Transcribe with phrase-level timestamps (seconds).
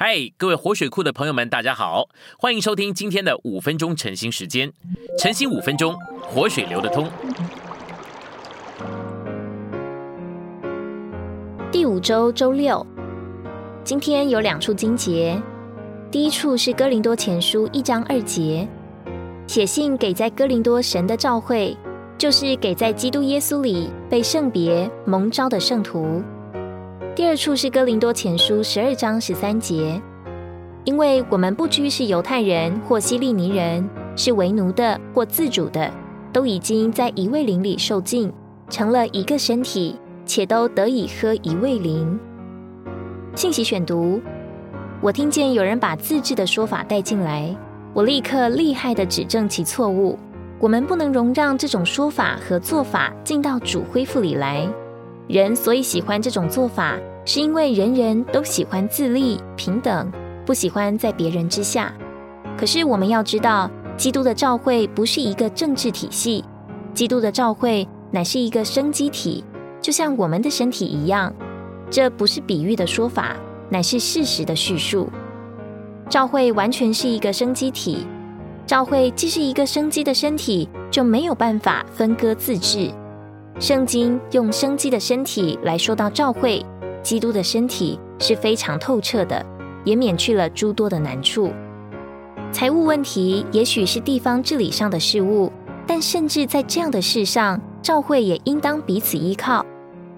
[0.00, 2.08] 嗨，各位活水库的朋友们，大家好，
[2.38, 4.72] 欢迎收听今天的五分钟晨兴时间。
[5.18, 7.10] 晨兴五分钟，活水流得通。
[11.72, 12.86] 第五周周六，
[13.82, 15.36] 今天有两处经节。
[16.12, 18.68] 第一处是哥林多前书一章二节，
[19.48, 21.76] 写信给在哥林多神的召会，
[22.16, 26.22] 就是给在基督耶稣里被圣别蒙召的圣徒。
[27.18, 30.00] 第二处是哥林多前书十二章十三节，
[30.84, 35.90] 因为我们不拘是犹太人或希利尼人，是为奴的或自主的，
[36.32, 38.32] 都已经在一位灵里受尽，
[38.70, 42.16] 成了一个身体，且都得以喝一位灵。
[43.34, 44.20] 信息选读：
[45.00, 47.52] 我听见有人把自治的说法带进来，
[47.92, 50.16] 我立刻厉害的指正其错误。
[50.60, 54.68] 我们不能容让这种说法和做法进到主恢复里来。
[55.28, 60.10] 人所以喜欢这种做法，是因为人人都喜欢自立平等，
[60.46, 61.92] 不喜欢在别人之下。
[62.56, 66.42] 可是我们要知道，基督的教会不是一个政治体系，
[66.94, 69.44] 基督的教会乃是一个生机体，
[69.82, 71.30] 就像我们的身体一样。
[71.90, 73.36] 这不是比喻的说法，
[73.68, 75.10] 乃是事实的叙述。
[76.08, 78.06] 教会完全是一个生机体，
[78.66, 82.90] 教会既是一个生机的身体，就没有办法分割自治。
[83.60, 86.64] 圣经用生机的身体来说到教会，
[87.02, 89.44] 基督的身体是非常透彻的，
[89.84, 91.52] 也免去了诸多的难处。
[92.52, 95.52] 财务问题也许是地方治理上的事务，
[95.88, 99.66] 但甚至在这样的事上，教会也应当彼此依靠。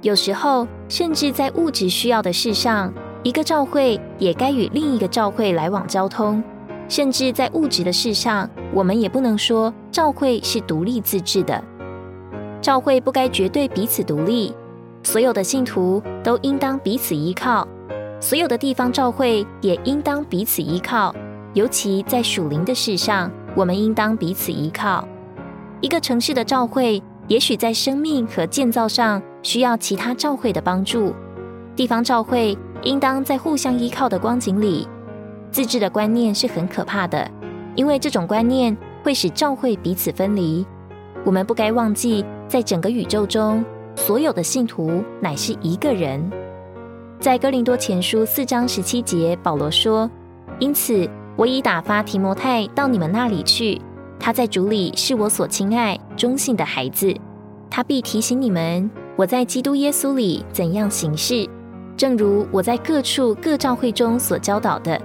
[0.00, 2.92] 有时候，甚至在物质需要的事上，
[3.24, 6.40] 一个教会也该与另一个教会来往交通。
[6.88, 11.62] 甚至在物质的事上，我们也不能说教会是独立自治的。
[12.64, 14.50] 教会不该绝对彼此独立，
[15.02, 17.68] 所有的信徒都应当彼此依靠，
[18.18, 21.14] 所有的地方教会也应当彼此依靠。
[21.52, 25.06] 尤其在属灵的事上，我们应当彼此依靠。
[25.82, 31.12] 一个城市的教会，也许在生命和建造上需要其他教会的帮助。
[31.76, 34.88] 地方教会应当在互相依靠的光景里，
[35.50, 37.30] 自治的观念是很可怕的，
[37.76, 40.64] 因为这种观念会使教会彼此分离。
[41.26, 42.24] 我们不该忘记。
[42.46, 43.64] 在整个宇宙中，
[43.96, 46.30] 所有的信徒乃是一个人。
[47.18, 50.10] 在哥林多前书四章十七节，保罗说
[50.60, 53.80] ：“因此，我已打发提摩太到你们那里去。
[54.20, 57.14] 他在主里是我所亲爱、忠信的孩子。
[57.70, 61.48] 他必提醒你们，我在基督耶稣里怎样行事，
[61.96, 65.00] 正如我在各处各教会中所教导的。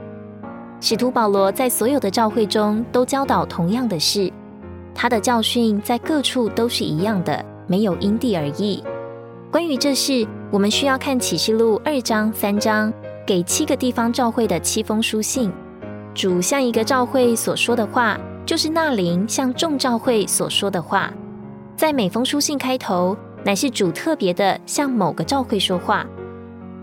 [0.81, 4.31] 使徒保罗在所有的教会中都教导同样的事。”
[5.01, 8.83] 他的教训在各处都是一样的，没有因地而异。
[9.49, 12.91] 关于这事，我们需要看启示录二章、三章，
[13.25, 15.49] 给七个地方教会的七封书信。
[16.13, 21.13] 主向一个教会所说的话，就是那灵向众教会所说的话。
[21.77, 23.15] 在每封书信开头，
[23.45, 26.05] 乃是主特别的向某个教会说话；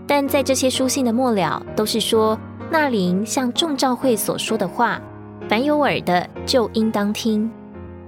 [0.07, 2.35] 但在这些书信的末了，都是说
[2.71, 4.99] 那灵向众教会所说的话。
[5.47, 7.47] 凡有耳的，就应当听。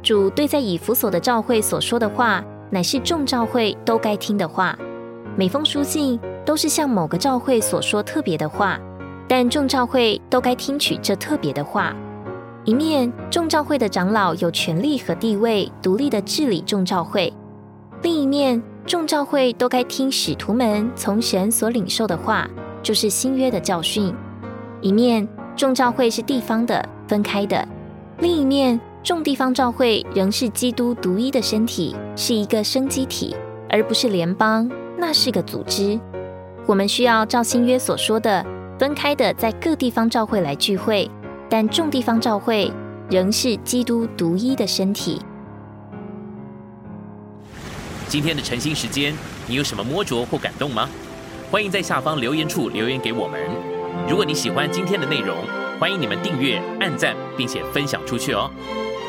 [0.02, 4.78] 主对在以弗所的教会所说的话，乃是众教会都该听的话。
[5.36, 8.80] 每封书信都是向某个教会所说特别的话，
[9.28, 11.94] 但众教会都该听取这特别的话。
[12.66, 17.31] 一面，众教会的长老有权力和地位，独立的治理众教会；
[18.02, 22.48] 另一面，众教会都该听使徒们从神所领受的话，
[22.84, 24.14] 就是新约的教训。
[24.81, 27.66] 一面，众教会是地方的，分开的；
[28.20, 28.80] 另一面。
[29.02, 33.34] 众地方教会仍是基督独一的身体，是一个生机体，
[33.70, 35.98] 而不是联邦，那是个组织。
[36.68, 38.46] 我们需要照新约所说的，
[38.78, 41.10] 分开的在各地方教会来聚会，
[41.50, 42.72] 但众地方教会
[43.10, 45.22] 仍是基督独一的身体。
[48.10, 49.14] 今天的晨兴时间，
[49.48, 50.90] 你有什么摸着或感动吗？
[51.50, 53.40] 欢迎在下方留言处留言给我们。
[54.10, 55.38] 如果你喜欢今天的内容，
[55.80, 58.51] 欢迎你们订阅、按赞，并且分享出去哦。